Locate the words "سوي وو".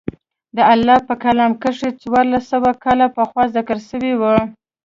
3.89-4.35